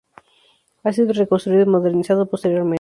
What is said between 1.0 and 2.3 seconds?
reconstruido y modernizado